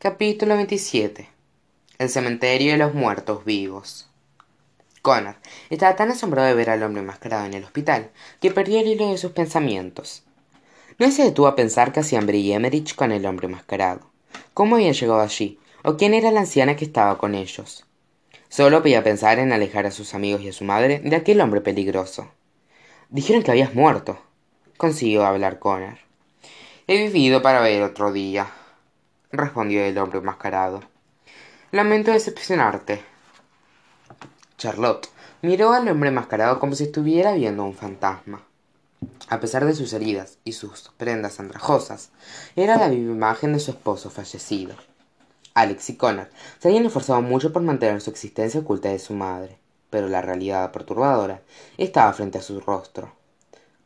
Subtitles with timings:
[0.00, 1.28] capítulo 27
[1.98, 4.08] el cementerio de los muertos vivos.
[5.02, 5.34] Connor
[5.70, 9.10] estaba tan asombrado de ver al hombre enmascarado en el hospital que perdió el hilo
[9.10, 10.22] de sus pensamientos.
[10.98, 14.08] No se detuvo a pensar qué hacían Brie y Emmerich con el hombre enmascarado.
[14.54, 17.84] Cómo habían llegado allí o quién era la anciana que estaba con ellos
[18.48, 21.60] solo podía pensar en alejar a sus amigos y a su madre de aquel hombre
[21.60, 22.30] peligroso.
[23.10, 24.18] Dijeron que habías muerto
[24.76, 25.98] consiguió hablar connor.
[26.86, 28.50] He vivido para ver otro día
[29.32, 30.82] respondió el hombre enmascarado.
[31.70, 33.02] Lamento decepcionarte.
[34.56, 35.08] Charlot
[35.42, 38.42] miró al hombre enmascarado como si estuviera viendo un fantasma.
[39.28, 42.10] A pesar de sus heridas y sus prendas andrajosas
[42.56, 44.74] era la viva imagen de su esposo fallecido.
[45.54, 49.58] Alex y connor se habían esforzado mucho por mantener su existencia oculta de su madre
[49.90, 51.42] pero la realidad perturbadora
[51.76, 53.12] estaba frente a su rostro.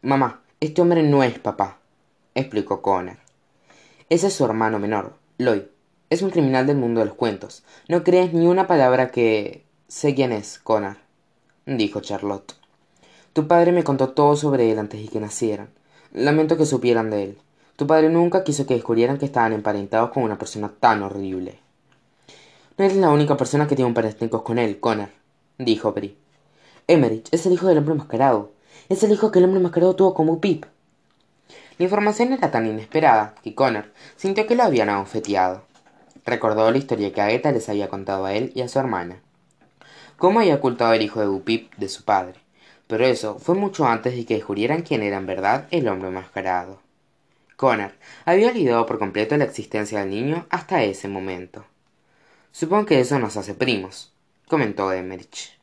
[0.02, 1.78] Mamá este hombre no es papá
[2.34, 3.18] explicó connor.
[4.08, 5.62] Ese es su hermano menor lloyd
[6.10, 7.62] es un criminal del mundo de los cuentos.
[7.88, 10.96] No crees ni una palabra que sé quién es connor
[11.64, 12.62] dijo charlot
[13.32, 15.70] tu padre me contó todo sobre él antes de que nacieran.
[16.12, 17.38] Lamento que supieran de él.
[17.76, 21.58] Tu padre nunca quiso que descubrieran que estaban emparentados con una persona tan horrible.
[22.76, 25.08] No eres la única persona que tiene un parentesco con él connor
[25.56, 26.14] dijo Brie.
[26.88, 28.50] Emmerich es el hijo del hombre mascarado.
[28.90, 30.66] Es el hijo que el hombre mascarado tuvo como Pip
[31.82, 35.64] la información era tan inesperada que connor sintió que lo habían abofeteado.
[36.24, 39.16] Recordó la historia que agatha les había contado a él y a su hermana.
[40.16, 42.38] Cómo había ocultado el hijo de Pip de su padre.
[42.86, 46.78] Pero eso fue mucho antes de que descubrieran quién era en verdad el hombre enmascarado
[47.56, 47.92] connor
[48.24, 51.64] había olvidado por completo la existencia del niño hasta ese momento.
[52.52, 54.12] Supongo que eso nos hace primos
[54.46, 55.58] comentó Emmerich.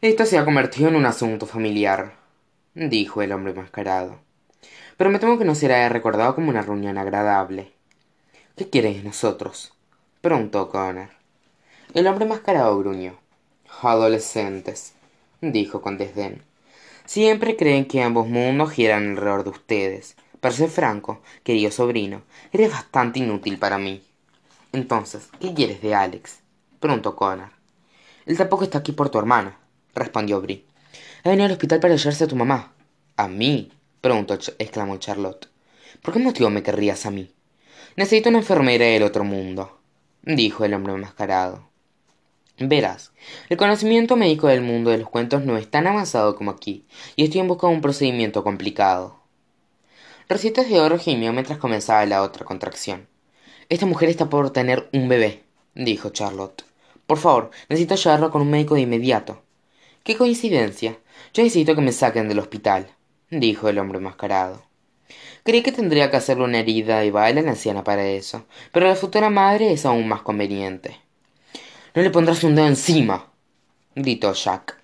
[0.00, 2.14] Esto se ha convertido en un asunto familiar
[2.74, 4.25] dijo el hombre enmascarado
[4.96, 7.72] pero me temo que no será recordado como una reunión agradable.
[8.56, 9.72] Qué quieres de nosotros
[10.20, 11.10] preguntó connor.
[11.94, 13.16] El hombre enmascarado gruñó.
[13.82, 14.94] Adolescentes
[15.40, 16.42] dijo con desdén.
[17.04, 20.16] Siempre creen que ambos mundos giran alrededor de ustedes.
[20.40, 24.02] Para ser franco querido sobrino eres bastante inútil para mí.
[24.72, 26.40] Entonces qué quieres de alex
[26.80, 27.50] preguntó connor.
[28.26, 29.56] Él tampoco está aquí por tu hermana
[29.96, 30.64] respondió Brie.
[31.24, 32.72] ha venido al hospital para llevarse a tu mamá.
[33.16, 33.72] A mí
[34.06, 35.48] preguntó exclamó charlot
[36.00, 37.34] por qué motivo me querrías a mí
[37.96, 39.80] necesito una enfermera del otro mundo
[40.22, 41.68] dijo el hombre enmascarado.
[42.58, 43.12] Verás
[43.48, 46.86] el conocimiento médico del mundo de los cuentos no es tan avanzado como aquí
[47.16, 49.18] y estoy en busca de un procedimiento complicado.
[50.28, 53.08] Recitas de oro gimió mientras comenzaba la otra contracción.
[53.68, 55.42] Esta mujer está por tener un bebé
[55.74, 56.64] dijo charlot
[57.06, 59.42] por favor necesito llevarlo con un médico de inmediato.
[60.02, 60.98] Qué coincidencia.
[61.34, 62.88] Yo necesito que me saquen del hospital
[63.30, 64.62] dijo el hombre enmascarado.
[65.42, 68.88] Creí que tendría que hacerle una herida de baile a la anciana para eso pero
[68.88, 71.00] la futura madre es aún más conveniente.
[71.94, 73.26] No le pondrás un dedo encima
[73.94, 74.78] gritó jack.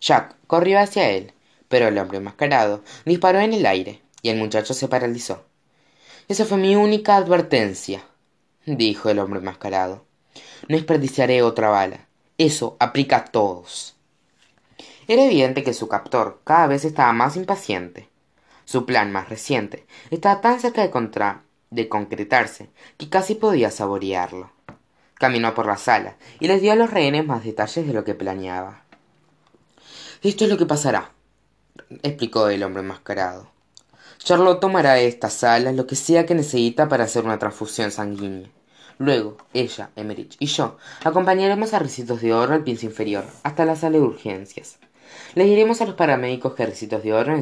[0.00, 1.32] Jack corrió hacia él
[1.68, 5.44] pero el hombre enmascarado disparó en el aire y el muchacho se paralizó.
[6.28, 8.04] Esa fue mi única advertencia
[8.66, 10.04] dijo el hombre enmascarado.
[10.68, 12.06] No desperdiciaré otra bala.
[12.38, 13.95] Eso aplica a todos
[15.08, 18.08] era evidente que su captor cada vez estaba más impaciente.
[18.64, 24.50] Su plan más reciente estaba tan cerca de, concretarse que casi podía saborearlo.
[25.14, 28.14] Caminó por la sala y les dio a los rehenes más detalles de lo que
[28.14, 28.82] planeaba.
[30.22, 31.12] Esto es lo que pasará
[32.02, 33.48] explicó el hombre enmascarado.
[34.18, 38.50] Charlot tomará de esta sala lo que sea que necesita para hacer una transfusión sanguínea.
[38.98, 43.76] Luego ella Emmerich y yo acompañaremos a Ricitos de Oro al piso inferior hasta la
[43.76, 44.78] sala de urgencias
[45.36, 47.36] le diremos a los paramédicos que Ricitos de Oro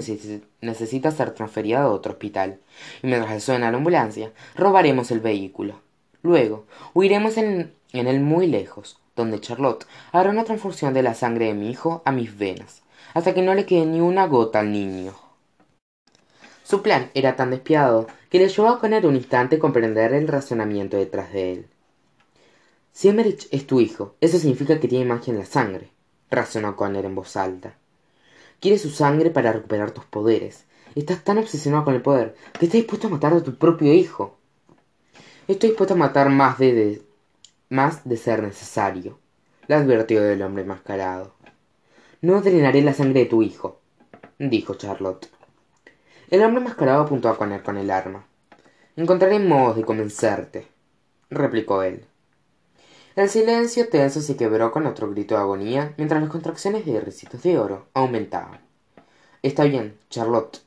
[0.61, 2.59] necesita ser transferido a otro hospital.
[3.05, 5.81] Y mientras suena la ambulancia robaremos el vehículo.
[6.21, 11.55] Luego huiremos en, él muy lejos donde charlot hará una transfusión de la sangre de
[11.55, 12.83] mi hijo a mis venas
[13.15, 15.15] hasta que no le quede ni una gota al niño.
[16.65, 20.97] Su plan era tan despiadado que le llevó a Connor un instante comprender el razonamiento
[20.97, 21.67] detrás de él.
[22.91, 25.91] Si Emmerich es tu hijo eso significa que tiene magia en la sangre
[26.29, 27.77] razonó Connor en voz alta
[28.65, 30.65] quieres su sangre para recuperar tus poderes.
[30.95, 34.39] Estás tan obsesionado con el poder que estás dispuesto a matar a tu propio hijo.
[35.47, 37.03] Estoy dispuesto a matar más de,
[37.69, 39.19] más de ser necesario
[39.67, 41.35] le advirtió el hombre enmascarado.
[42.23, 43.83] No drenaré la sangre de tu hijo
[44.39, 45.31] dijo charlot
[46.31, 48.27] el hombre enmascarado apuntó a Connor con el arma.
[48.97, 50.69] Encontraré modos de convencerte
[51.29, 52.07] replicó él
[53.17, 57.43] el silencio tenso se quebró con otro grito de agonía mientras las contracciones de ricitos
[57.43, 58.61] de oro aumentaban.
[59.43, 60.63] Está bien charlot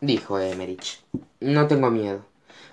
[0.00, 1.02] dijo Emmerich.
[1.40, 2.20] No tengo miedo.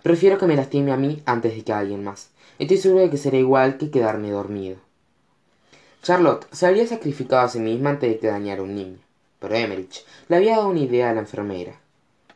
[0.04, 2.30] Prefiero que me lastime a mí antes de que a alguien más.
[2.58, 4.78] Estoy seguro de que será igual que quedarme dormido
[6.02, 8.98] charlot se habría sacrificado a sí misma antes de que dañara a un niño
[9.40, 11.74] pero emmerich le había dado una idea a la enfermera.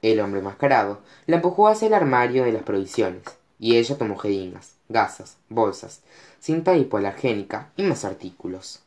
[0.01, 3.23] El hombre enmascarado la empujó hacia el armario de las provisiones
[3.63, 6.01] y ella tomó jeringas gasas bolsas
[6.41, 8.81] cinta hipoalergénica y más artículos.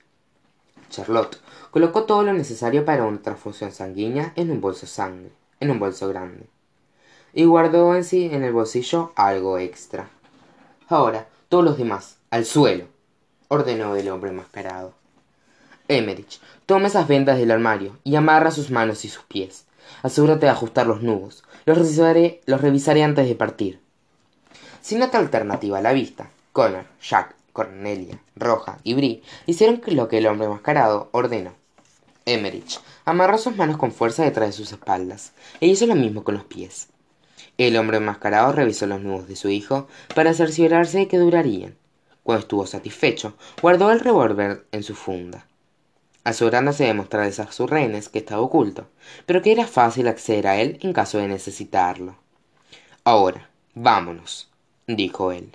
[0.91, 1.41] Charlot
[1.71, 5.31] colocó todo lo necesario para una transfusión sanguínea en un bolso sangre
[5.61, 6.45] en un bolso grande.
[7.33, 10.11] Y guardó en sí en el bolsillo algo extra.
[10.89, 12.85] Ahora todos los demás al suelo
[13.49, 14.93] ordenó el hombre enmascarado
[15.89, 19.65] emmerich toma esas vendas del armario y amarra sus manos y sus pies.
[20.03, 21.45] Asegúrate de ajustar los nudos.
[21.65, 23.86] Los revisaré, los revisaré antes de partir
[24.87, 30.19] sin otra alternativa a la vista connor jack cornelia roja y brie hicieron lo que
[30.19, 31.55] el hombre enmascarado ordenó.
[32.25, 36.37] Emmerich amarró sus manos con fuerza detrás de sus espaldas e hizo lo mismo con
[36.37, 36.87] los pies.
[37.59, 41.77] El hombre enmascarado revisó los nudos de su hijo para cerciorarse de que durarían.
[42.23, 45.49] Cuando estuvo satisfecho guardó el revólver en su funda
[46.23, 48.87] asegurándose de mostrarles a sus rehenes que estaba oculto
[49.27, 52.15] pero que era fácil acceder a él en caso de necesitarlo.
[53.03, 54.49] Ahora vámonos
[54.87, 55.51] dijo él.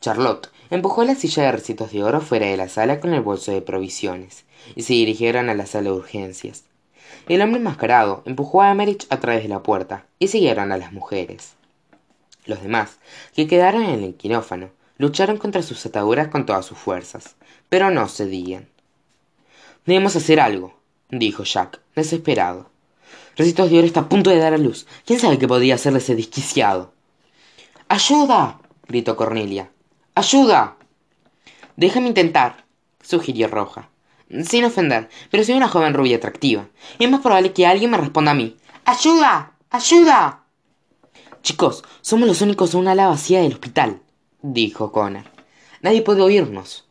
[0.00, 3.52] Charlot empujó la silla de recitos de oro fuera de la sala con el bolso
[3.52, 4.44] de provisiones
[4.74, 6.64] y se dirigieron a la sala de urgencias.
[7.28, 10.92] El hombre enmascarado empujó a Emmerich a través de la puerta y siguieron a las
[10.92, 11.52] mujeres.
[12.46, 12.98] Los demás
[13.34, 17.36] que quedaron en el quirófano lucharon contra sus ataduras con todas sus fuerzas
[17.68, 18.66] pero no cedían.
[19.84, 20.74] Debemos hacer algo
[21.10, 22.70] dijo jack desesperado.
[23.36, 24.86] Recitos de oro está a punto de dar a luz.
[25.04, 26.92] Quién sabe qué podía hacerle ese desquiciado
[27.92, 28.58] ayuda
[28.88, 29.70] gritó cornelia.
[30.14, 30.76] Ayuda
[31.76, 32.64] déjame intentar
[33.02, 33.90] sugirió roja.
[34.44, 36.68] Sin ofender pero soy una joven rubia atractiva.
[36.98, 38.56] Y es más probable que alguien me responda a mí.
[38.86, 40.44] Ayuda ayuda
[41.42, 44.00] chicos somos los únicos en una ala vacía del hospital
[44.40, 45.24] dijo connor.
[45.82, 46.86] Nadie puede oírnos.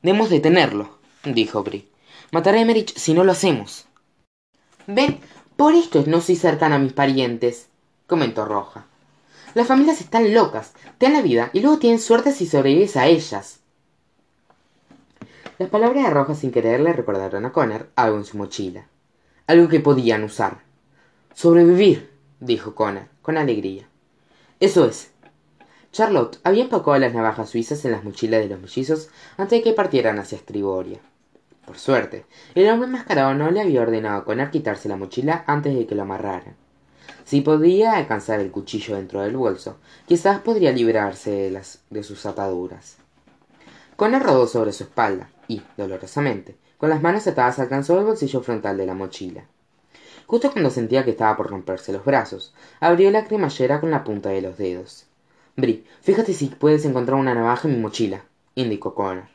[0.00, 1.86] Debemos detenerlo dijo brie
[2.30, 3.84] mataré a Emmerich si no lo hacemos.
[4.86, 5.20] Ven
[5.56, 7.68] por esto no soy cercana a mis parientes
[8.06, 8.86] comentó roja
[9.58, 13.08] las familias están locas te dan la vida y luego tienen suerte si sobrevives a
[13.08, 13.58] ellas.
[15.58, 18.86] Las palabras de roja sin querer le recordaron a connor algo en su mochila.
[19.48, 20.58] Algo que podían usar.
[21.34, 22.08] Sobrevivir
[22.38, 23.88] dijo connor con alegría.
[24.60, 25.10] Eso es.
[25.90, 29.08] Charlot había empacado las navajas suizas en las mochilas de los mellizos
[29.38, 31.00] antes de que partieran hacia estriboria.
[31.66, 35.74] Por suerte el hombre enmascarado no le había ordenado a connor quitarse la mochila antes
[35.74, 36.67] de que lo amarraran
[37.28, 39.76] si podía alcanzar el cuchillo dentro del bolso
[40.06, 42.96] quizás podría librarse de, las, de sus ataduras.
[43.96, 48.78] Connor rodó sobre su espalda y dolorosamente con las manos atadas alcanzó el bolsillo frontal
[48.78, 49.44] de la mochila.
[50.26, 54.30] Justo cuando sentía que estaba por romperse los brazos abrió la cremallera con la punta
[54.30, 55.04] de los dedos.
[55.54, 59.28] Brie fíjate si puedes encontrar una navaja en mi mochila indicó connor.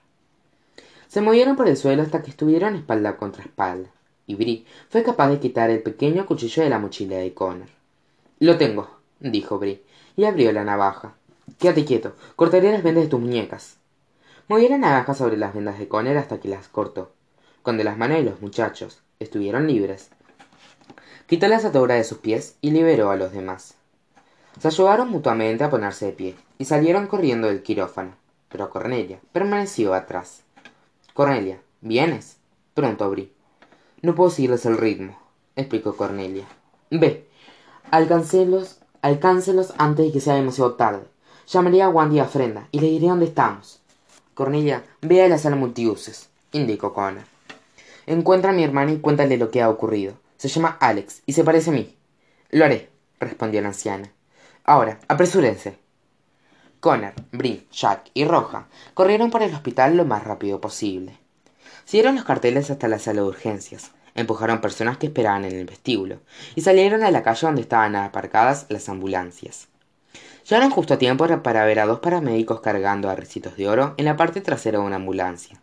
[1.07, 3.91] Se movieron por el suelo hasta que estuvieron espalda contra espalda
[4.25, 7.82] y brie fue capaz de quitar el pequeño cuchillo de la mochila de connor
[8.45, 9.83] lo tengo dijo brie
[10.15, 11.15] y abrió la navaja.
[11.59, 13.77] Quédate quieto cortaré las vendas de tus muñecas.
[14.47, 17.13] Movió la navaja sobre las vendas de connor hasta que las cortó
[17.61, 20.09] cuando las manos de los muchachos estuvieron libres.
[21.27, 23.75] Quitó las ataduras de sus pies y liberó a los demás.
[24.59, 28.15] Se ayudaron mutuamente a ponerse de pie y salieron corriendo del quirófano
[28.53, 30.43] pero cornelia permaneció atrás.
[31.13, 32.37] Cornelia vienes
[32.75, 33.31] preguntó brie
[34.03, 35.17] no puedo seguirles el ritmo
[35.55, 36.45] explicó cornelia.
[36.91, 37.27] Ve
[37.91, 41.03] alcáncelos alcáncelos antes de que sea demasiado tarde.
[41.47, 43.81] Llamaré a Wandy y a Frenda y le diré dónde estamos.
[44.33, 47.25] Cornelia ve a la sala multiuses indicó connor
[48.05, 50.15] encuentra a mi hermana y cuéntale lo que ha ocurrido.
[50.37, 51.95] Se llama alex y se parece a mí.
[52.49, 54.11] Lo haré respondió la anciana.
[54.63, 55.77] Ahora apresúrense.
[56.79, 61.17] Connor brie jack y roja corrieron por el hospital lo más rápido posible.
[61.85, 66.19] Siguieron los carteles hasta la sala de urgencias empujaron personas que esperaban en el vestíbulo
[66.55, 69.67] y salieron a la calle donde estaban aparcadas las ambulancias.
[70.47, 74.05] Llegaron justo a tiempo para ver a dos paramédicos cargando a recitos de oro en
[74.05, 75.61] la parte trasera de una ambulancia.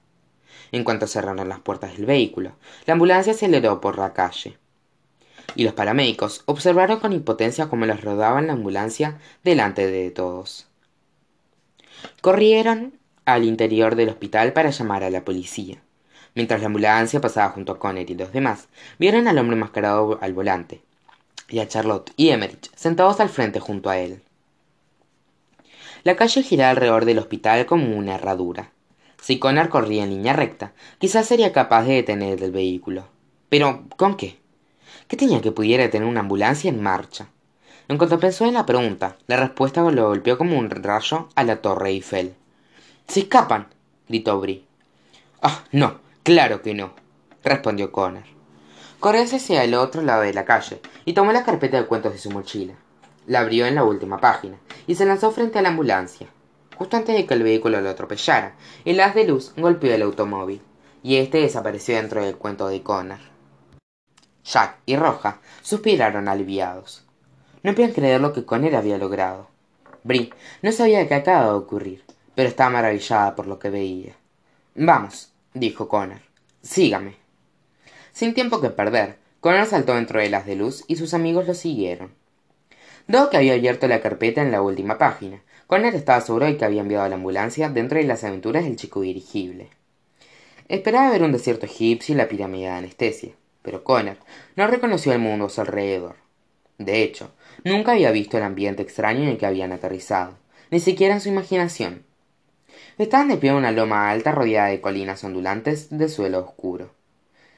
[0.73, 2.52] En cuanto cerraron las puertas del vehículo
[2.87, 4.57] la ambulancia aceleró por la calle.
[5.54, 10.69] Y los paramédicos observaron con impotencia cómo les rodaban la ambulancia delante de todos.
[12.21, 15.83] Corrieron al interior del hospital para llamar a la policía
[16.34, 18.68] mientras la ambulancia pasaba junto a Connor y los demás.
[18.99, 20.80] Vieron al hombre enmascarado al volante
[21.49, 24.22] y a Charlotte y Emmerich sentados al frente junto a él.
[26.02, 28.70] La calle giraba alrededor del hospital como una herradura.
[29.20, 33.08] Si Connor corría en línea recta quizás sería capaz de detener el vehículo.
[33.49, 34.38] Pero con qué
[35.08, 37.26] qué tenía que pudiera detener una ambulancia en marcha
[37.88, 41.56] En cuanto pensó en la pregunta, la respuesta lo golpeó como un rayo a la
[41.60, 42.34] torre Eiffel.
[43.08, 43.66] ¡Se escapan!
[44.08, 44.62] gritó Brie.
[45.42, 46.94] Ah, no, claro que no,
[47.42, 48.24] respondió Connor.
[49.00, 52.18] Corrió hacia el otro lado de la calle y tomó la carpeta de cuentos de
[52.18, 52.74] su mochila.
[53.26, 56.28] La abrió en la última página y se lanzó frente a la ambulancia.
[56.76, 60.60] Justo antes de que el vehículo lo atropellara, el haz de luz golpeó el automóvil
[61.02, 63.20] y este desapareció dentro del cuento de Connor.
[64.44, 67.04] Jack y Roja suspiraron aliviados.
[67.62, 69.48] No podían creer lo que Connor había logrado.
[70.02, 74.16] Brie no sabía qué acababa de ocurrir, pero estaba maravillada por lo que veía.
[74.74, 76.21] Vamos, dijo Connor.
[76.62, 77.14] Sígame.
[78.12, 81.54] Sin tiempo que perder, Connor saltó dentro de las de luz y sus amigos lo
[81.54, 82.12] siguieron.
[83.30, 86.83] Que había abierto la carpeta en la última página, Connor estaba seguro de que había
[86.83, 89.69] enviado a la ambulancia dentro de las aventuras del chico dirigible.
[90.69, 94.16] Esperaba ver un desierto egipcio y la pirámide de anestesia, pero Connor
[94.57, 96.16] no reconoció el mundo a su alrededor.
[96.78, 97.33] De hecho,
[97.64, 100.38] nunca había visto el ambiente extraño en el que habían aterrizado,
[100.71, 102.04] ni siquiera en su imaginación.
[103.00, 106.90] Estaban de pie en una loma alta rodeada de colinas ondulantes de suelo oscuro.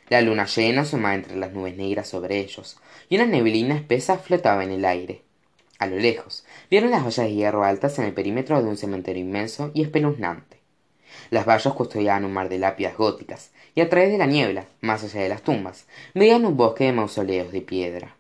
[0.09, 2.77] La luna llena asomaba entre las nubes negras sobre ellos,
[3.09, 5.23] y una neblina espesa flotaba en el aire.
[5.81, 9.21] A lo lejos, vieron las vallas de hierro altas en el perímetro de un cementerio
[9.21, 10.61] inmenso y espeluznante.
[11.31, 15.03] Las vallas custodiaban un mar de lápidas góticas, y a través de la niebla, más
[15.03, 18.15] allá de las tumbas, veían un bosque de mausoleos de piedra.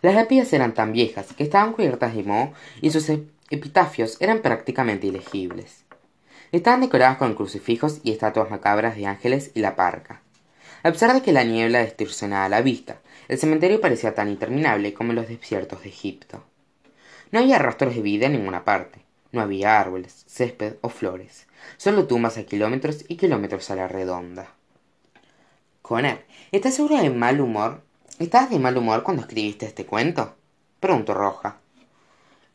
[0.00, 3.10] Las lápidas eran tan viejas que estaban cubiertas de moho y sus
[3.50, 5.84] epitafios eran prácticamente ilegibles.
[6.52, 10.22] Estaban decoradas con crucifijos y estatuas macabras de ángeles y la parca.
[10.82, 15.12] A pesar de que la niebla distorsionaba la vista, el cementerio parecía tan interminable como
[15.12, 16.44] los desiertos de Egipto.
[17.32, 19.00] No había rastros de vida en ninguna parte.
[19.32, 21.46] No había árboles, césped o flores.
[21.76, 24.48] Solo tumbas a kilómetros y kilómetros a la redonda.
[25.82, 26.20] Connor,
[26.52, 27.82] ¿estás seguro de mal humor
[28.20, 30.36] ¿Estabas de mal humor cuando escribiste este cuento?
[30.78, 31.56] preguntó Roja.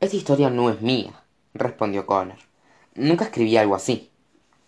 [0.01, 1.11] Esta historia no es mía,
[1.53, 2.37] respondió Connor.
[2.95, 4.09] Nunca escribí algo así.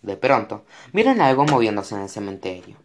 [0.02, 2.76] De pronto, vieron algo moviéndose en el cementerio.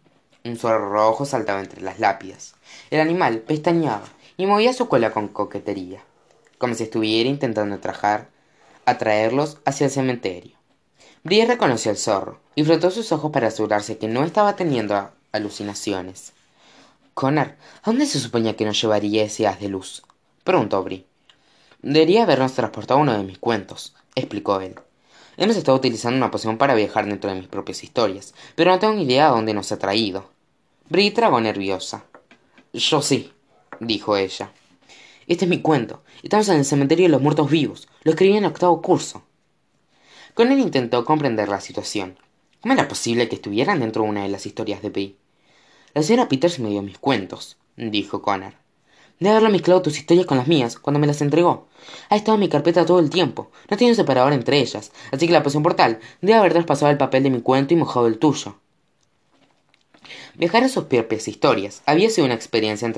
[0.46, 2.54] Un zorro rojo saltaba entre las lápidas.
[2.88, 6.02] El animal pestañeaba y movía su cola con coquetería,
[6.56, 7.78] como si estuviera intentando
[8.86, 10.56] atraerlos hacia el cementerio.
[11.24, 16.32] Brie reconoció al zorro y frotó sus ojos para asegurarse que no estaba teniendo alucinaciones.
[17.12, 20.02] Connor, ¿a dónde se suponía que nos llevaría ese haz de luz?
[20.44, 21.07] preguntó Brie.
[21.80, 24.74] Debería habernos transportado uno de mis cuentos, explicó él.
[25.36, 28.94] Hemos estado utilizando una poción para viajar dentro de mis propias historias, pero no tengo
[28.94, 30.28] ni idea a dónde nos ha traído.
[30.88, 32.04] Brie tragó nerviosa.
[32.72, 33.32] Yo sí,
[33.78, 34.50] dijo ella.
[35.28, 36.02] Este es mi cuento.
[36.24, 37.86] Estamos en el cementerio de los muertos vivos.
[38.02, 39.22] Lo escribí en octavo curso.
[40.34, 42.18] Connor intentó comprender la situación.
[42.60, 45.16] ¿Cómo era posible que estuvieran dentro de una de las historias de Brie?
[45.94, 48.54] La señora Peters me dio mis cuentos, dijo Connor.
[49.20, 51.66] Debe haberlo mezclado tus historias con las mías cuando me las entregó.
[52.08, 53.50] Ha estado en mi carpeta todo el tiempo.
[53.68, 56.98] No tiene un separador entre ellas, así que la poción portal debe haber traspasado el
[56.98, 58.56] papel de mi cuento y mojado el tuyo.
[60.34, 62.88] Viajar a sus propias historias había sido una experiencia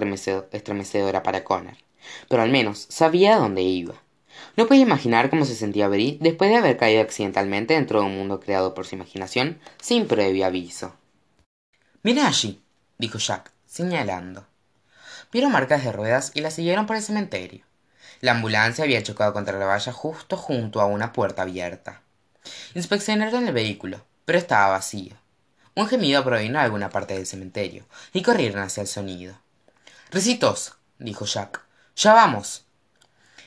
[0.52, 1.76] estremecedora para Connor,
[2.28, 3.94] pero al menos sabía a dónde iba.
[4.56, 8.16] No podía imaginar cómo se sentía Brie después de haber caído accidentalmente dentro de un
[8.16, 10.94] mundo creado por su imaginación sin previo aviso.
[12.02, 12.60] Mira allí,
[12.98, 14.49] dijo Jack, señalando.
[15.32, 17.64] Vieron marcas de ruedas y la siguieron por el cementerio.
[18.20, 22.02] La ambulancia había chocado contra la valla justo junto a una puerta abierta.
[22.74, 25.16] Inspeccionaron el vehículo, pero estaba vacío.
[25.74, 29.34] Un gemido provino de alguna parte del cementerio, y corrieron hacia el sonido.
[30.10, 31.62] Recitos, dijo Jack.
[31.96, 32.64] Ya vamos.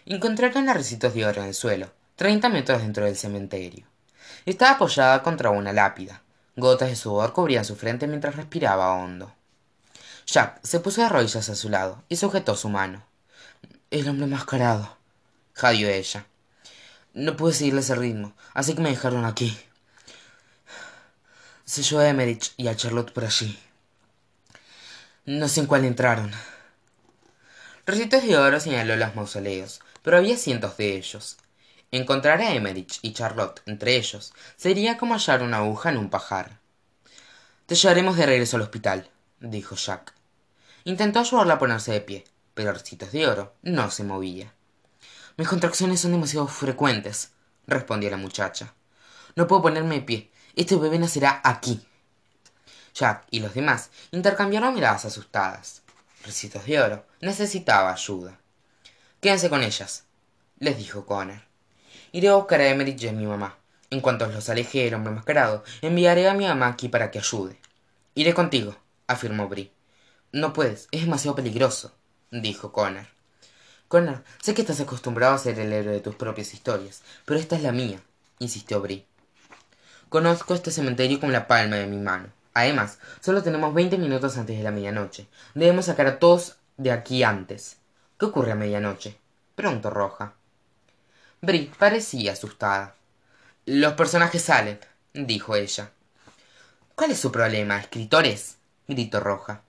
[0.06, 3.86] Encontraron a recitos de oro en el suelo, treinta metros dentro del cementerio.
[4.46, 6.22] Estaba apoyada contra una lápida.
[6.56, 9.34] Gotas de sudor cubrían su frente mientras respiraba hondo.
[10.25, 13.03] Jack se puso de rodillas a su lado y sujetó su mano.
[13.92, 14.98] El hombre mascarado,
[15.53, 16.25] jadió ella.
[17.13, 19.58] No pude seguirle ese ritmo, así que me dejaron aquí.
[21.65, 23.60] Se llevó a Emerich y a Charlotte por allí.
[25.25, 26.32] No sé en cuál entraron.
[27.86, 31.38] Recitos de oro señaló los mausoleos, pero había cientos de ellos.
[31.92, 36.58] Encontrar a Emerich y Charlotte entre ellos sería como hallar una aguja en un pajar.
[37.68, 39.10] Te llevaremos de regreso al hospital,
[39.50, 40.14] dijo Jack.
[40.86, 42.24] Intentó ayudarla a ponerse de pie,
[42.54, 44.54] pero Recitos de Oro no se movía.
[45.38, 47.32] Mis contracciones son demasiado frecuentes,
[47.68, 48.74] respondió la muchacha.
[49.36, 50.32] No puedo ponerme de pie.
[50.56, 51.86] Este bebé nacerá aquí.
[52.94, 55.82] Jack y los demás intercambiaron miradas asustadas.
[56.24, 58.40] Recitos de Oro necesitaba ayuda.
[59.20, 60.06] Quédense con ellas,
[60.60, 61.42] les dijo Connor.
[62.12, 63.58] Iré a buscar a Emery y a mi mamá.
[63.90, 67.60] En cuanto los aleje del hombre mascarado, enviaré a mi mamá aquí para que ayude.
[68.16, 68.76] Iré contigo,
[69.13, 69.72] afirmó Brie.
[70.32, 71.93] No puedes, es demasiado peligroso,
[72.32, 73.08] dijo Connor.
[73.88, 77.55] Connor, sé que estás acostumbrado a ser el héroe de tus propias historias, pero esta
[77.55, 78.01] es la mía,
[78.39, 79.05] insistió Brie.
[80.10, 82.29] Conozco este cementerio con la palma de mi mano.
[82.53, 85.27] Además, solo tenemos veinte minutos antes de la medianoche.
[85.55, 87.77] Debemos sacar a todos de aquí antes.
[88.20, 89.17] ¿Qué ocurre a medianoche?
[89.55, 90.34] preguntó Roja.
[91.41, 92.96] Brie parecía asustada.
[93.65, 94.79] Los personajes salen,
[95.13, 95.91] dijo ella.
[96.96, 98.58] ¿Cuál es su problema, escritores?
[98.88, 99.62] Gritó Roja.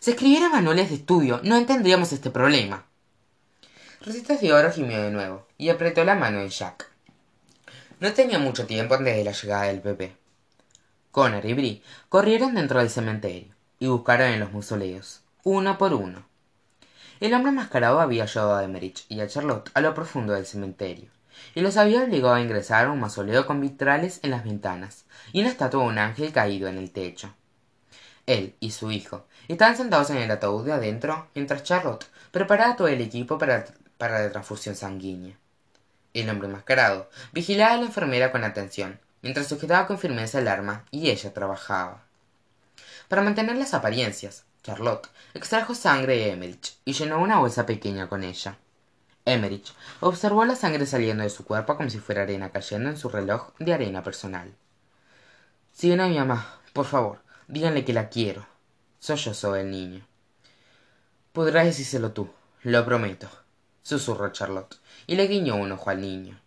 [0.00, 2.84] Si escribieran manuales de estudio, no tendríamos este problema.
[4.04, 6.90] Rositas de Oro gimió de nuevo y apretó la mano de Jack.
[8.00, 10.16] No tenía mucho tiempo antes de la llegada del bebé.
[11.10, 16.26] Connor y Brie corrieron dentro del cementerio y buscaron en los mausoleos, uno por uno.
[17.20, 21.08] El hombre mascarado había ayudado a Emerich y a Charlotte a lo profundo del cementerio,
[21.54, 25.40] y los había obligado a ingresar a un mausoleo con vitrales en las ventanas y
[25.40, 27.32] una estatua de un ángel caído en el techo.
[28.26, 32.88] Él y su hijo estaban sentados en el ataúd de adentro mientras Charlotte preparaba todo
[32.88, 33.66] el equipo para,
[33.98, 35.36] la transfusión sanguínea.
[36.14, 40.84] El hombre mascarado vigilaba a la enfermera con atención mientras sujetaba con firmeza el arma
[40.90, 42.02] y ella trabajaba.
[43.08, 48.22] Para mantener las apariencias, Charlotte extrajo sangre de Emmerich y llenó una bolsa pequeña con
[48.22, 48.56] ella.
[49.26, 53.08] Emmerich observó la sangre saliendo de su cuerpo como si fuera arena cayendo en su
[53.08, 54.54] reloj de arena personal.
[55.72, 58.46] Si ven a mi mamá, por favor, díganle que la quiero.
[58.98, 60.06] Sollozó el niño.
[61.32, 62.30] Podrás decírselo tú,
[62.62, 63.28] lo prometo,
[63.82, 66.40] susurró Charlotte, y le guiñó un ojo al niño.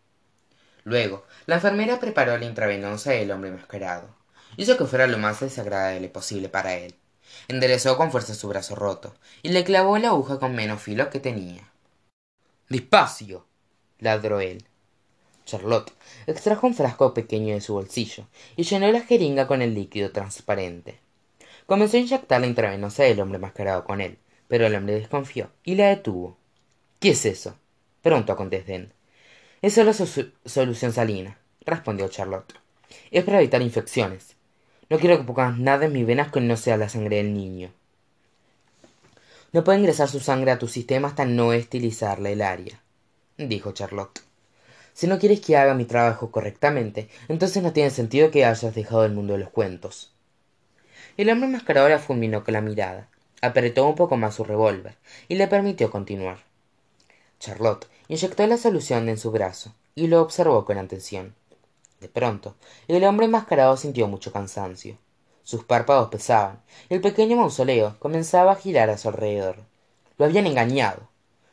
[0.83, 4.07] Luego, la enfermera preparó la intravenosa del hombre mascarado.
[4.55, 6.95] Hizo que fuera lo más desagradable posible para él.
[7.49, 9.13] Enderezó con fuerza su brazo roto
[9.43, 11.69] y le clavó la aguja con menos filo que tenía.
[12.69, 13.45] Despacio.
[13.99, 14.65] ladró él.
[15.47, 15.93] Charlotte
[16.27, 18.27] extrajo un frasco pequeño de su bolsillo
[18.57, 20.99] y llenó la jeringa con el líquido transparente.
[21.65, 25.75] Comenzó a inyectar la intravenosa del hombre mascarado con él, pero el hombre desconfió y
[25.75, 26.37] la detuvo.
[26.99, 27.55] ¿Qué es eso?
[28.01, 28.91] preguntó con desdén.
[29.61, 32.53] Es solo solución salina, respondió Charlotte.
[33.09, 34.35] Es para evitar infecciones.
[34.89, 37.71] No quiero que pongas nada en mis venas que no sea la sangre del niño.
[39.53, 42.81] No puede ingresar su sangre a tu sistema hasta no estilizarle el área,
[43.37, 44.26] dijo Charlotte.
[44.97, 49.05] Si no quieres que haga mi trabajo correctamente, entonces no tiene sentido que hayas dejado
[49.05, 50.11] el mundo de los cuentos.
[51.17, 53.07] El hombre enmascarado la fulminó con la mirada,
[53.43, 54.95] apretó un poco más su revólver
[55.27, 56.39] y le permitió continuar.
[57.39, 61.35] Charlotte inyectó la solución en su brazo y lo observó con atención.
[61.99, 62.55] De pronto,
[62.87, 64.97] el hombre enmascarado sintió mucho cansancio.
[65.43, 69.57] Sus párpados pesaban, y el pequeño mausoleo comenzaba a girar a su alrededor.
[70.17, 71.07] Lo habían engañado.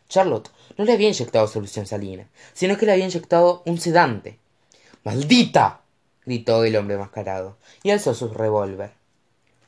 [0.09, 4.39] Charlotte no le había inyectado solución salina, sino que le había inyectado un sedante.
[5.05, 5.81] ¡Maldita!
[6.25, 8.93] gritó el hombre enmascarado, y alzó su revólver.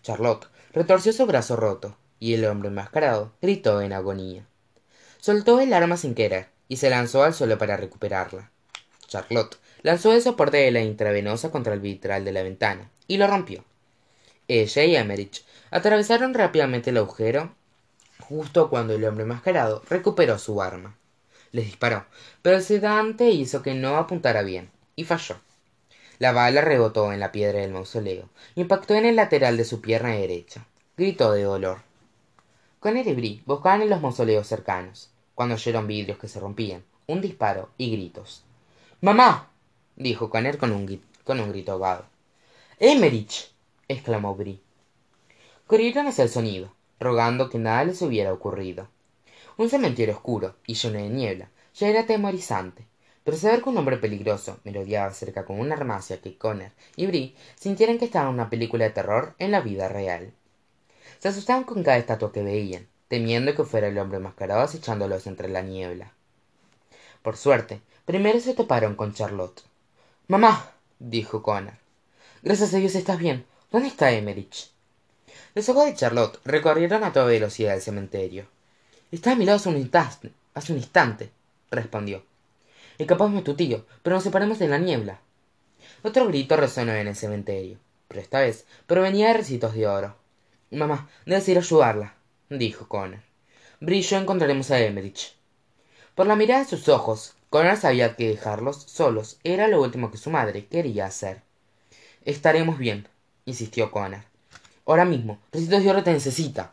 [0.03, 4.47] Charlotte retorció su brazo roto, y el hombre enmascarado gritó en agonía.
[5.21, 8.51] Soltó el arma sin querer, y se lanzó al suelo para recuperarla.
[9.07, 13.27] Charlotte lanzó el soporte de la intravenosa contra el vitral de la ventana y lo
[13.27, 13.65] rompió.
[14.49, 17.55] Ella y Emmerich atravesaron rápidamente el agujero
[18.21, 20.97] justo cuando el hombre enmascarado recuperó su arma.
[21.53, 22.05] Les disparó,
[22.43, 25.37] pero el sedante hizo que no apuntara bien y falló.
[26.19, 30.11] La bala rebotó en la piedra del mausoleo, impactó en el lateral de su pierna
[30.11, 30.67] derecha.
[30.97, 31.83] Gritó de dolor.
[32.81, 37.21] Con el Brie buscaban en los mausoleos cercanos, cuando oyeron vidrios que se rompían, un
[37.21, 38.45] disparo y gritos.
[39.03, 39.51] ¡Mamá!
[39.97, 42.07] dijo Conner con un, con un grito ahogado.
[42.79, 43.51] ¡Emerich!
[43.89, 44.61] exclamó Brie.
[45.67, 48.89] Corrieron hacia el sonido, rogando que nada les hubiera ocurrido.
[49.57, 52.87] Un cementerio oscuro y lleno de niebla ya era temorizante,
[53.25, 57.35] pero saber que un hombre peligroso merodeaba cerca con una armacia que Conner y Brie
[57.57, 60.33] sintieran que estaban en una película de terror en la vida real.
[61.19, 65.49] Se asustaban con cada estatua que veían, temiendo que fuera el hombre mascarado acechándolos entre
[65.49, 66.13] la niebla.
[67.23, 69.63] Por suerte, primero se toparon con Charlotte.
[70.29, 71.75] Mamá, dijo Connor.
[72.43, 73.45] Gracias a Dios estás bien.
[73.73, 74.76] ¿Dónde está?
[75.57, 78.47] Los ojos de Charlotte recorrieron a toda velocidad el cementerio.
[79.11, 81.31] Está a mi lado hace un instante, hace un instante,
[81.71, 82.23] respondió.
[82.99, 85.19] Escapamos tu tío, pero nos separamos de la niebla.
[86.03, 90.15] Otro grito resonó en el cementerio, pero esta vez provenía de recitos de oro.
[90.73, 92.15] Mamá, debes ir a ayudarla
[92.51, 93.21] dijo Connor.
[93.81, 95.37] Brillo encontraremos a Emmerich.
[96.15, 100.19] Por la mirada de sus ojos, Connor sabía que dejarlos solos era lo último que
[100.19, 101.41] su madre quería hacer.
[102.27, 103.09] Estaremos bien,
[103.47, 104.36] insistió Connor.
[104.87, 106.73] Ahora mismo, Recitos de Oro te necesita.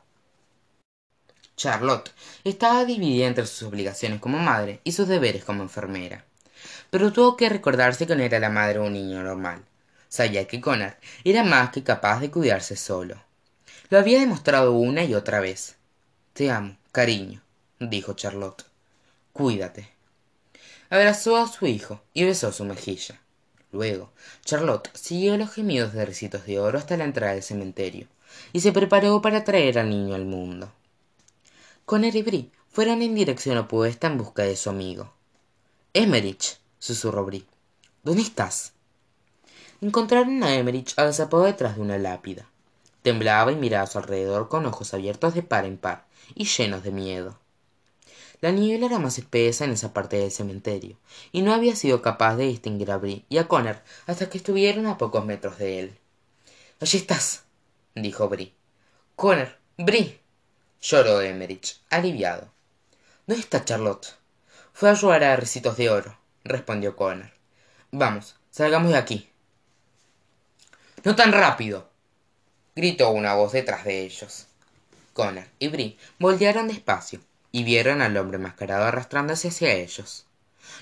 [1.56, 2.12] Charlotte
[2.44, 6.26] estaba dividida entre sus obligaciones como madre y sus deberes como enfermera.
[6.90, 9.64] Pero tuvo que recordarse que no era la madre de un niño normal.
[10.10, 13.22] Sabía que Connor era más que capaz de cuidarse solo.
[13.90, 15.76] Lo había demostrado una y otra vez.
[16.34, 17.42] Te amo, cariño,
[17.80, 18.66] dijo Charlotte.
[19.34, 19.94] cuídate
[20.94, 23.20] abrazó a su hijo y besó su mejilla
[23.74, 24.12] luego
[24.46, 28.08] charlot siguió los gemidos de ricitos de oro hasta la entrada del cementerio
[28.54, 30.72] y se preparó para traer al niño al mundo.
[31.92, 35.12] Y Brie fueron en dirección opuesta en busca de su amigo.
[35.94, 37.46] Emmerich susurró Brie
[38.04, 38.74] dónde estás
[39.82, 42.48] encontraron a Emmerich agazapado detrás de una lápida.
[43.02, 46.06] Temblaba y miraba a su alrededor con ojos abiertos de par en par
[46.36, 47.43] y llenos de miedo
[48.44, 50.98] la niebla era más espesa en esa parte del cementerio
[51.32, 54.86] y no había sido capaz de distinguir a Brie y a Connor hasta que estuvieron
[54.86, 55.98] a pocos metros de él.
[56.82, 57.46] Allí estás
[57.96, 58.54] dijo Brie
[59.16, 60.20] Connor Brie
[60.82, 62.52] lloró Emmerich aliviado.
[63.28, 64.08] Dónde está charlotte.
[64.74, 67.32] Fue a ayudar a recitos de oro respondió Connor.
[67.92, 69.30] Vamos salgamos de aquí
[71.06, 71.90] no tan rápido
[72.76, 74.48] gritó una voz detrás de ellos.
[75.14, 77.22] Connor y Brie voltearon despacio
[77.54, 80.26] y vieron al hombre mascarado arrastrándose hacia ellos.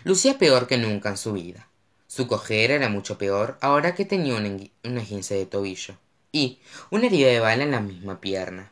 [0.06, 1.68] Lucía peor que nunca en su vida.
[2.08, 5.96] Su cojera era mucho peor ahora que tenía un, esguince de tobillo
[6.32, 8.72] y una herida de bala en la misma pierna.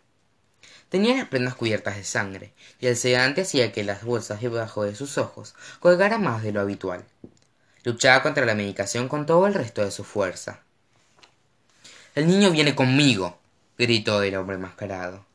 [0.88, 4.96] Tenía las prendas cubiertas de sangre y el sedante hacía que las bolsas debajo de
[4.96, 7.04] sus ojos colgaran más de lo habitual.
[7.84, 10.62] Luchaba contra la medicación con todo el resto de su fuerza.
[12.16, 13.38] El niño viene conmigo
[13.78, 15.26] gritó el hombre enmascarado.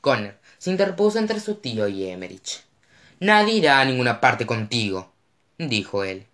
[0.00, 2.62] Connor se interpuso entre su tío y Emmerich.
[3.20, 5.12] Nadie irá a ninguna parte contigo
[5.58, 6.26] dijo él.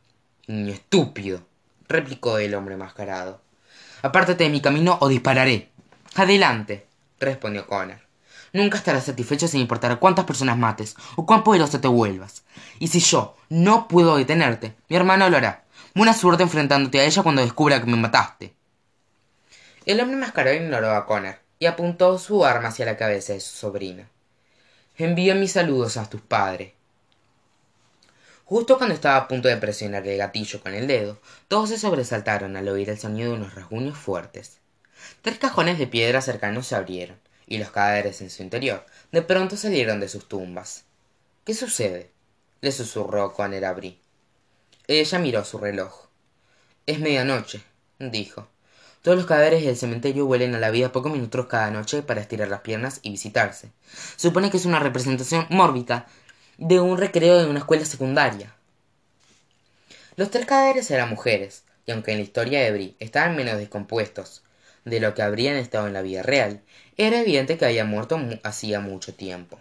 [0.46, 1.40] Niño estúpido
[1.88, 3.40] replicó el hombre enmascarado
[4.02, 5.70] apártate de mi camino o dispararé
[6.14, 6.86] adelante
[7.18, 8.00] respondió Connor.
[8.52, 12.44] Nunca estarás satisfecho sin importar cuántas personas mates o cuán poderoso te vuelvas.
[12.78, 15.64] Y si yo no puedo detenerte mi hermano lo hará.
[15.94, 18.54] Buena suerte enfrentándote a ella cuando descubra que me mataste
[19.86, 23.54] el hombre enmascarado ignoró a Connor y apuntó su arma hacia la cabeza de su
[23.54, 24.04] sobrino
[25.02, 26.72] envía mis saludos a tus padres.
[28.44, 32.56] Justo cuando estaba a punto de presionar el gatillo con el dedo todos se sobresaltaron
[32.56, 34.58] al oír el sonido de unos rasguños fuertes.
[35.22, 39.56] Tres cajones de piedra cercanos se abrieron y los cadáveres en su interior de pronto
[39.56, 40.84] salieron de sus tumbas.
[41.44, 42.10] Qué sucede
[42.60, 43.76] le susurró con a
[44.86, 46.06] ella miró su reloj.
[46.86, 47.62] Es medianoche
[47.98, 48.48] dijo
[49.04, 52.48] todos los cadáveres del cementerio vuelven a la vida pocos minutos cada noche para estirar
[52.48, 53.70] las piernas y visitarse.
[54.16, 56.06] Supone que es una representación mórbida
[56.56, 58.54] de un recreo de una escuela secundaria.
[60.16, 64.42] Los tres cadáveres eran mujeres y aunque en la historia de brie estaban menos descompuestos
[64.86, 66.62] de lo que habrían estado en la vida real
[66.96, 69.60] era evidente que había muerto hacía mucho tiempo.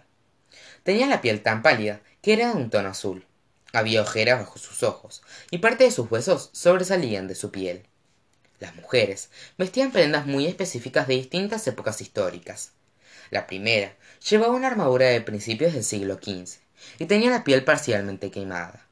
[0.84, 3.26] Tenía la piel tan pálida que era de un tono azul.
[3.74, 7.84] Había ojeras bajo sus ojos y parte de sus huesos sobresalían de su piel
[8.60, 12.72] las mujeres vestían prendas muy específicas de distintas épocas históricas.
[13.30, 13.94] La primera
[14.28, 16.58] llevaba una armadura de principios del siglo xv
[16.98, 18.86] y tenía la piel parcialmente quemada.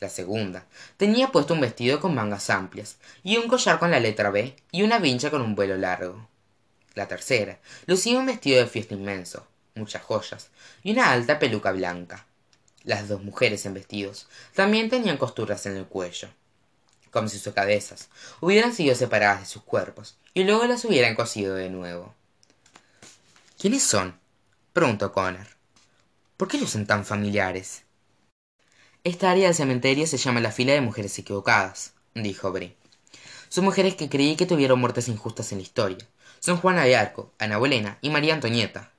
[0.00, 0.66] La segunda
[0.96, 4.82] tenía puesto un vestido con mangas amplias y un collar con la letra b y
[4.82, 6.28] una vincha con un vuelo largo.
[6.94, 10.48] La tercera lucía un vestido de fiesta inmenso muchas joyas
[10.82, 12.26] y una alta peluca blanca.
[12.84, 16.28] Las dos mujeres en vestidos también tenían costuras en el cuello
[17.16, 18.08] como sus cabezas
[18.40, 22.14] hubieran sido separadas de sus cuerpos y luego las hubieran cosido de nuevo.
[23.58, 24.18] Quiénes son
[24.72, 25.46] preguntó Connor.
[26.36, 27.82] Por qué lucen tan familiares
[29.02, 32.76] esta área del cementerio se llama la fila de mujeres equivocadas dijo Brie
[33.48, 36.06] son mujeres que creí que tuvieron muertes injustas en la historia.
[36.40, 38.90] Son Juana de Arco, Ana Bolena y María Antonieta.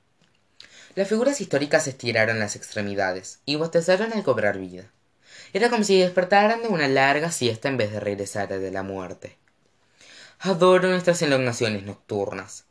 [0.96, 4.92] Las figuras históricas se estiraron las extremidades y bostezaron al cobrar vida.
[5.54, 9.38] Era como si despertaran de una larga siesta en vez de regresar de la muerte.
[10.40, 12.66] Adoro nuestras elongaciones nocturnas,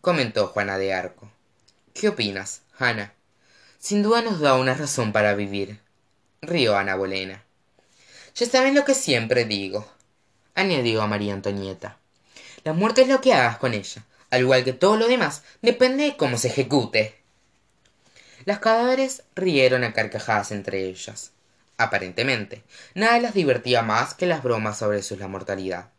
[0.00, 1.30] comentó Juana de Arco.
[1.94, 3.14] ¿Qué opinas, Ana?
[3.78, 5.80] Sin duda nos da una razón para vivir,
[6.42, 7.44] rió Ana Bolena.
[8.34, 9.86] Ya saben lo que siempre digo,
[10.54, 11.98] añadió a María Antonieta.
[12.64, 16.04] La muerte es lo que hagas con ella, al igual que todo lo demás, depende
[16.04, 17.14] de cómo se ejecute.
[18.46, 21.33] Las cadáveres rieron a carcajadas entre ellas
[21.76, 22.62] aparentemente.
[22.94, 25.90] Nada las divertía más que las bromas sobre su la mortalidad.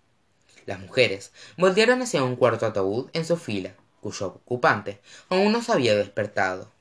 [0.66, 5.72] Las mujeres voltearon hacia un cuarto ataúd en su fila cuyo ocupante aún no se
[5.72, 6.72] había despertado.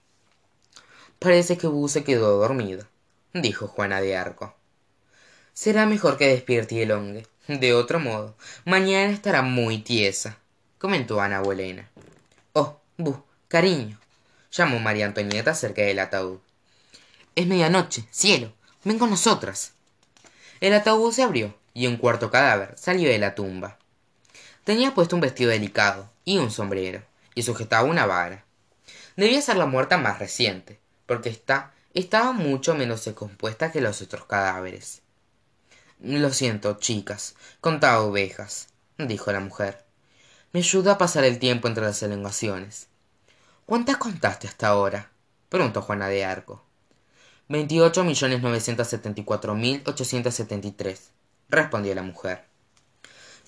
[1.19, 2.87] Parece que bu se quedó dormido
[3.33, 4.55] dijo juana de arco.
[5.53, 10.39] Será mejor que despierte y elongue de otro modo mañana estará muy tiesa
[10.79, 11.91] comentó ana bolena.
[12.53, 13.99] Oh bu cariño
[14.53, 16.39] llamó maría antonieta cerca del ataúd.
[17.37, 18.53] Es medianoche cielo
[18.85, 19.73] ven con nosotras.
[20.61, 23.79] El ataúd se abrió y un cuarto cadáver salió de la tumba.
[24.65, 27.03] Tenía puesto un vestido delicado y un sombrero
[27.35, 28.45] y sujetaba una vara.
[29.17, 34.25] Debía ser la muerta más reciente porque ésta estaba mucho menos descompuesta que los otros
[34.27, 35.03] cadáveres.
[36.01, 38.69] Lo siento chicas contaba ovejas
[38.99, 39.85] dijo la mujer.
[40.53, 42.87] Me ayuda a pasar el tiempo entre las elongaciones.
[43.67, 45.11] Cuántas contaste hasta ahora
[45.49, 46.63] preguntó juana de arco
[47.47, 51.11] veintiocho millones novecientos setenta y cuatro mil ochocientos setenta y tres
[51.51, 52.45] respondió la mujer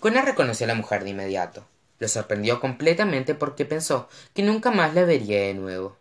[0.01, 1.67] Connor reconoció a la mujer de inmediato
[1.99, 5.97] lo sorprendió completamente porque pensó que nunca más la vería de nuevo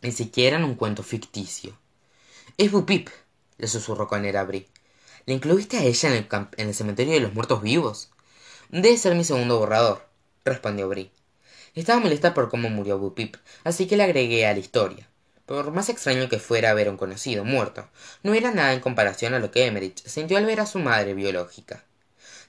[0.00, 1.76] ni siquiera en un cuento ficticio
[2.56, 3.08] es Bupip
[3.56, 4.68] le susurró con a Brie
[5.26, 8.10] ¿Le incluiste a ella en el, en el cementerio de los muertos vivos?
[8.70, 10.08] Debe ser mi segundo borrador,
[10.44, 11.10] respondió Brie.
[11.74, 15.06] Estaba molesta por cómo murió Bupip, así que le agregué a la historia.
[15.48, 17.88] Por más extraño que fuera ver a un conocido muerto,
[18.22, 21.14] no era nada en comparación a lo que Emmerich sintió al ver a su madre
[21.14, 21.84] biológica.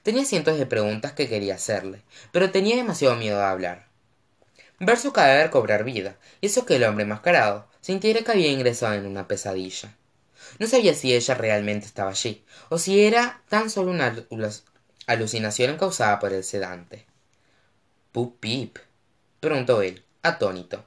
[0.02, 3.86] Tenía cientos de preguntas que quería hacerle, pero tenía demasiado miedo de hablar.
[4.80, 9.06] Ver su cadáver cobrar vida hizo que el hombre mascarado sintiera que había ingresado en
[9.06, 9.96] una pesadilla.
[10.58, 14.14] No sabía si ella realmente estaba allí, o si era tan solo una
[15.06, 17.06] alucinación causada por el sedante.
[18.12, 18.76] —¿Pup pip?
[19.40, 20.84] preguntó él, atónito.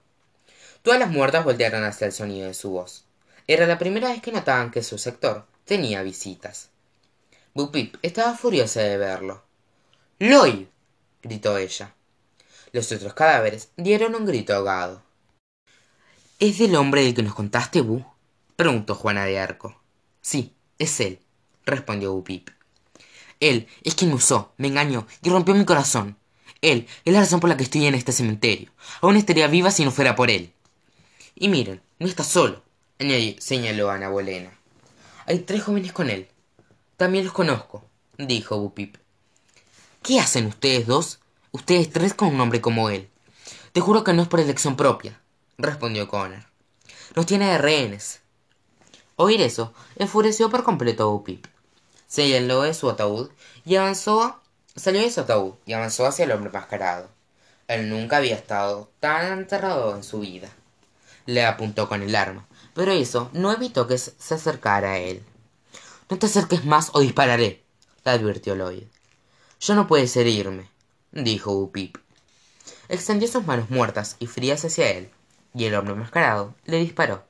[0.84, 3.06] Todas las muertas voltearon hacia el sonido de su voz.
[3.48, 6.72] Era la primera vez que notaban que su sector tenía visitas.
[7.54, 9.44] Bupip estaba furiosa de verlo.
[10.20, 10.66] ¡Lloyd!
[11.22, 11.94] gritó ella.
[12.74, 15.02] Los otros cadáveres dieron un grito ahogado.
[16.40, 18.06] ¿Es del hombre del que nos contaste, Bu?
[18.58, 19.82] preguntó Juana de Arco.
[20.20, 21.20] Sí, es él,
[21.66, 22.50] respondió Upip.
[23.40, 26.18] Él es quien me usó, me engañó y rompió mi corazón.
[26.62, 28.72] Él es la razón por la que estoy en este cementerio.
[29.00, 30.52] Aún estaría viva si no fuera por él.
[31.36, 32.64] Y miren, no está solo,
[33.40, 34.52] señaló Ana Bolena.
[35.26, 36.28] Hay tres jóvenes con él.
[36.98, 37.84] También los conozco,
[38.18, 38.98] dijo Bupip.
[40.02, 41.20] ¿Qué hacen ustedes dos?
[41.52, 43.10] Ustedes tres con un hombre como él.
[43.72, 45.20] Te juro que no es por elección propia,
[45.58, 46.46] respondió Connor.
[47.16, 48.22] Nos tiene de rehenes.
[49.16, 51.46] Oír eso enfureció por completo a Upip.
[52.08, 53.32] Se llenó de su ataúd
[53.66, 54.40] y avanzó,
[54.76, 57.10] salió de su ataúd y avanzó hacia el hombre mascarado.
[57.68, 60.50] Él nunca había estado tan enterrado en su vida.
[61.26, 65.24] Le apuntó con el arma, pero eso no evitó que se acercara a él.
[66.10, 67.64] No te acerques más o dispararé,
[68.04, 68.84] le advirtió Lloyd.
[69.60, 70.70] Yo no puedes herirme,
[71.12, 71.98] dijo Upip.
[72.90, 75.10] Extendió sus manos muertas y frías hacia él,
[75.54, 77.24] y el hombre mascarado le disparó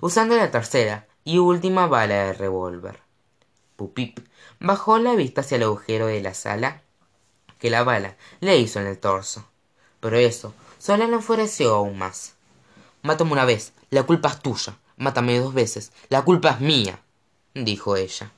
[0.00, 3.00] usando la tercera y última bala de revólver.
[3.76, 4.20] Pupip
[4.60, 6.82] bajó la vista hacia el agujero de la sala
[7.58, 9.46] que la bala le hizo en el torso.
[10.00, 12.35] Pero eso solo le enfureció aún más.
[13.06, 14.76] Mátame una vez, la culpa es tuya.
[14.96, 16.98] Mátame dos veces, la culpa es mía,
[17.54, 18.32] dijo ella.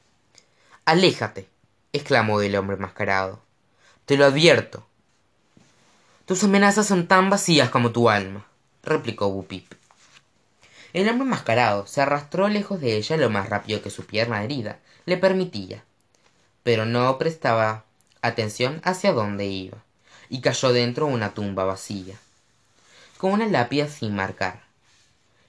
[0.85, 1.49] Aléjate,
[1.95, 3.41] exclamó el hombre mascarado.
[4.05, 4.87] Te lo advierto.
[6.27, 8.47] Tus amenazas son tan vacías como tu alma,
[8.83, 9.73] replicó Bupip.
[10.93, 14.81] El hombre enmascarado se arrastró lejos de ella lo más rápido que su pierna herida
[15.07, 15.83] le permitía,
[16.63, 17.85] pero no prestaba
[18.21, 19.79] atención hacia dónde iba,
[20.29, 22.19] y cayó dentro de una tumba vacía,
[23.19, 24.63] con una lápida sin marcar.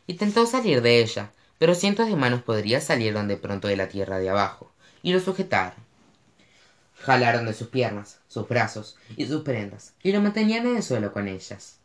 [0.08, 4.18] Intentó salir de ella, pero cientos de manos podrían salieron de pronto de la tierra
[4.18, 4.72] de abajo,
[5.04, 5.78] y lo sujetaron.
[6.96, 11.14] Jalaron de sus piernas, sus brazos y sus prendas, y lo mantenían en el suelo
[11.14, 11.78] con ellas.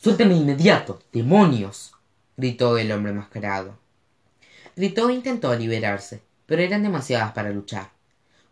[0.00, 1.92] Suélteme inmediato, demonios,
[2.36, 3.76] gritó el hombre mascarado.
[4.74, 7.90] Gritó e intentó liberarse, pero eran demasiadas para luchar.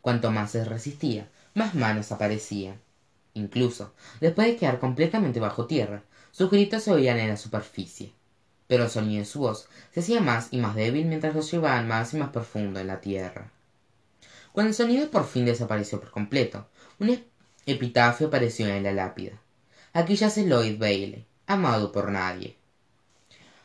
[0.02, 2.80] Cuanto más se resistía, más manos aparecían.
[3.32, 6.02] Incluso, después de quedar completamente bajo tierra,
[6.36, 8.12] sus gritos se oían en la superficie.
[8.66, 11.88] Pero el sonido de su voz se hacía más y más débil mientras los llevaban
[11.88, 13.50] más y más profundo en la tierra.
[14.52, 16.66] Cuando el sonido por fin desapareció por completo,
[16.98, 17.24] un
[17.64, 19.40] epitafio apareció en la lápida.
[19.94, 22.58] Aquí yace Lloyd Bailey, amado por nadie.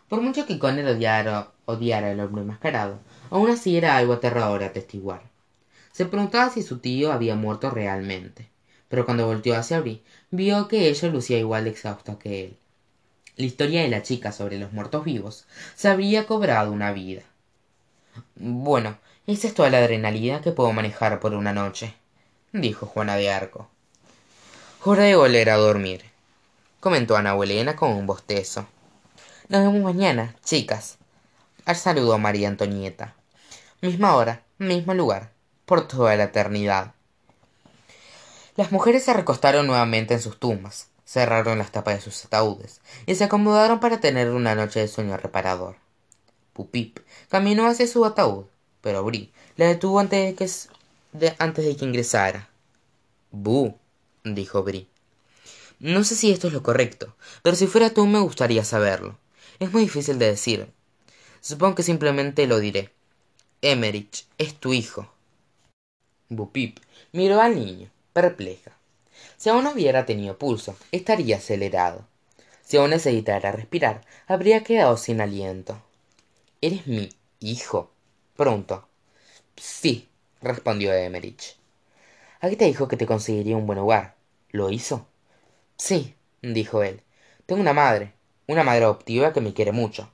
[0.07, 2.99] Por mucho que Conner odiara, odiara al hombre enmascarado,
[3.31, 5.23] aún así era algo aterrador atestiguar.
[5.91, 8.49] Se preguntaba si su tío había muerto realmente,
[8.87, 12.60] pero cuando volteó hacia Brie, vio que ella lucía igual de exhausta que él.
[13.37, 17.23] La historia de la chica sobre los muertos vivos se habría cobrado una vida.
[18.35, 21.93] Bueno, esa es toda la adrenalina que puedo manejar por una noche,
[22.51, 23.69] dijo Juana de Arco.
[24.83, 26.03] Hora de volver a dormir,
[26.79, 28.67] comentó Ana Bolena con un bostezo.
[29.47, 30.97] Nos vemos mañana, chicas.
[31.65, 33.13] Al saludo María Antonieta.
[33.81, 35.31] Misma hora, mismo lugar,
[35.65, 36.93] por toda la eternidad.
[38.57, 43.15] Las mujeres se recostaron nuevamente en sus tumbas, cerraron las tapas de sus ataúdes y
[43.15, 45.75] se acomodaron para tener una noche de sueño reparador.
[46.53, 48.45] Pupip caminó hacia su ataúd,
[48.81, 52.49] pero Bri la detuvo antes de que, antes de que ingresara.
[53.31, 53.75] Bu,
[54.23, 54.87] dijo Bri.
[55.79, 59.17] No sé si esto es lo correcto, pero si fuera tú me gustaría saberlo.
[59.59, 60.71] Es muy difícil de decir.
[61.39, 62.91] Supongo que simplemente lo diré.
[63.61, 65.11] Emmerich es tu hijo.
[66.29, 66.79] Bupip
[67.11, 68.77] miró al niño, perpleja.
[69.41, 72.05] Si aún hubiera tenido pulso, estaría acelerado.
[72.61, 75.81] Si aún necesitara respirar, habría quedado sin aliento.
[76.61, 77.89] ¿Eres mi hijo?
[78.37, 78.87] preguntó.
[79.55, 80.07] Sí,
[80.43, 81.57] respondió Emmerich.
[82.39, 84.13] Aquí te dijo que te conseguiría un buen hogar.
[84.51, 85.07] ¿Lo hizo?
[85.75, 87.01] Sí, dijo él.
[87.47, 88.13] Tengo una madre,
[88.45, 90.11] una madre adoptiva que me quiere mucho.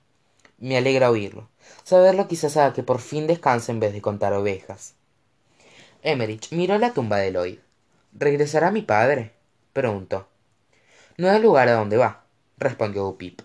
[0.57, 1.49] Me alegra oírlo.
[1.83, 4.93] Saberlo quizás haga que por fin descanse en vez de contar ovejas.
[6.01, 7.59] Emmerich miró la tumba de Lloyd.
[8.19, 9.33] ¿Regresará mi padre?
[9.73, 10.27] preguntó.
[11.17, 12.23] No hay lugar a donde va,
[12.57, 13.41] respondió Bupip.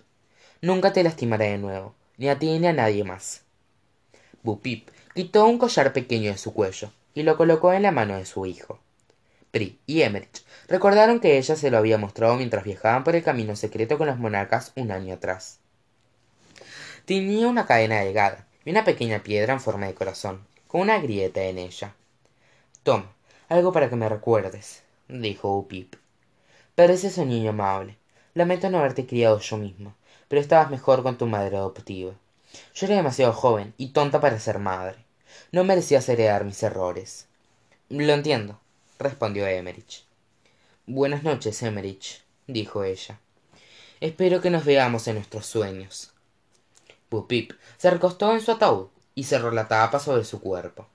[0.63, 3.43] Nunca te lastimaré de nuevo, ni a ti ni a nadie más.
[4.43, 8.25] Bupip quitó un collar pequeño de su cuello y lo colocó en la mano de
[8.25, 8.81] su hijo.
[9.51, 13.55] Pri y Emmerich recordaron que ella se lo había mostrado mientras viajaban por el camino
[13.57, 15.59] secreto con los monarcas un año atrás.
[17.05, 21.43] Tenía una cadena delgada y una pequeña piedra en forma de corazón, con una grieta
[21.43, 21.95] en ella.
[22.83, 23.13] Toma,
[23.53, 25.97] algo para que me recuerdes, dijo Upip.
[26.75, 27.99] Pareces un niño amable.
[28.33, 29.95] Lamento no haberte criado yo misma,
[30.29, 32.15] pero estabas mejor con tu madre adoptiva.
[32.75, 35.05] Yo era demasiado joven y tonta para ser madre.
[35.51, 37.27] No merecías heredar mis errores.
[37.91, 38.59] Lo entiendo,
[38.99, 40.05] respondió Emmerich.
[40.87, 43.21] Buenas noches, Emmerich, dijo ella.
[44.01, 46.11] Espero que nos veamos en nuestros sueños.
[47.11, 50.87] Pupip se recostó en su ataúd y cerró la tapa sobre su cuerpo.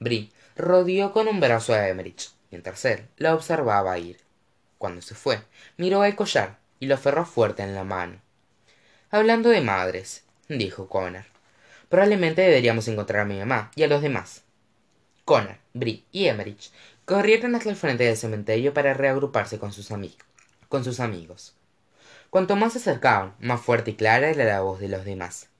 [0.00, 4.18] Bri rodeó con un brazo a Emmerich, mientras él la observaba ir.
[4.78, 5.42] Cuando se fue,
[5.76, 8.18] miró el collar y lo aferró fuerte en la mano.
[9.10, 11.26] Hablando de madres, dijo Connor.
[11.90, 14.42] Probablemente deberíamos encontrar a mi mamá y a los demás.
[15.26, 16.70] Connor, Bri y Emmerich
[17.04, 19.90] corrieron hacia el frente del cementerio para reagruparse con sus,
[20.70, 21.54] con sus amigos.
[22.30, 25.50] Cuanto más se acercaban, más fuerte y clara era la voz de los demás.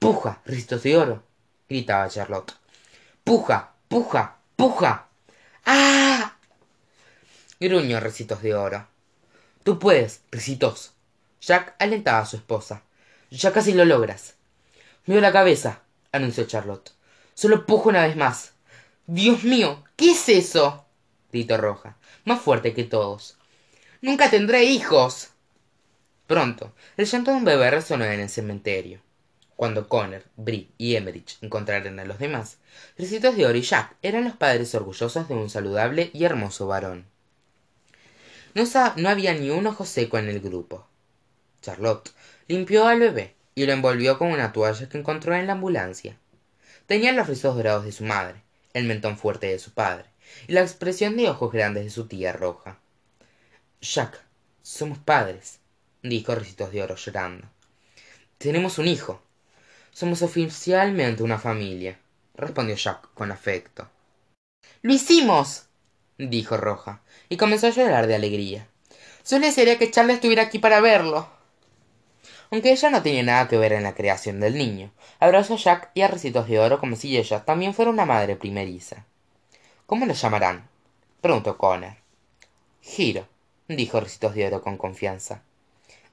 [0.00, 1.22] ¡Puja, ristos de oro!
[1.68, 2.54] gritaba Charlotte.
[3.22, 5.08] ¡Puja, puja, puja!
[5.64, 6.36] ¡Ah!
[7.60, 8.86] gruñó Recitos de Oro.
[9.64, 10.92] Tú puedes, Ricitos.
[11.40, 12.82] Jack alentaba a su esposa.
[13.30, 14.34] Ya casi lo logras.
[15.06, 16.92] Miro la cabeza, anunció Charlotte.
[17.34, 18.52] Solo pujo una vez más.
[19.06, 20.84] Dios mío, ¿qué es eso?
[21.32, 23.36] gritó Roja, más fuerte que todos.
[24.00, 25.30] Nunca tendré hijos.
[26.26, 29.00] Pronto, el llanto de un bebé resonó en el cementerio.
[29.56, 32.58] Cuando Connor, Brie y Emmerich encontraron a los demás,
[32.98, 37.06] Ricitos de Oro y Jack eran los padres orgullosos de un saludable y hermoso varón.
[38.54, 38.64] No,
[38.96, 40.86] no había ni un ojo seco en el grupo.
[41.62, 42.10] Charlotte
[42.48, 46.16] limpió al bebé y lo envolvió con una toalla que encontró en la ambulancia.
[46.86, 48.42] Tenía los rizos dorados de su madre,
[48.74, 50.06] el mentón fuerte de su padre
[50.46, 52.78] y la expresión de ojos grandes de su tía roja.
[53.80, 54.20] Jack,
[54.62, 55.58] somos padres,
[56.02, 57.48] dijo Ricitos de Oro llorando.
[58.38, 59.22] Tenemos un hijo.
[59.96, 61.98] Somos oficialmente una familia,
[62.34, 63.88] respondió Jack con afecto.
[64.82, 65.68] ¡Lo hicimos!
[66.18, 68.68] dijo Roja, y comenzó a llorar de alegría.
[69.22, 71.30] Solo desearía que Charlie estuviera aquí para verlo.
[72.50, 75.92] Aunque ella no tenía nada que ver en la creación del niño, abrazó a Jack
[75.94, 79.06] y a Ricitos de Oro como si ella también fuera una madre primeriza.
[79.86, 80.68] ¿Cómo lo llamarán?
[81.22, 81.96] preguntó Connor.
[82.82, 83.26] Giro,
[83.66, 85.40] dijo Ricitos de Oro con confianza.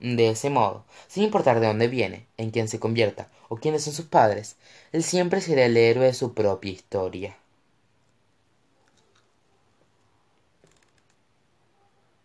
[0.03, 3.93] De ese modo, sin importar de dónde viene, en quién se convierta o quiénes son
[3.93, 4.55] sus padres,
[4.91, 7.35] él siempre será el héroe de su propia historia.